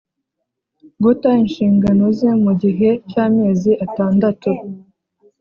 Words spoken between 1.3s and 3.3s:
inshingano ze mu gihe cy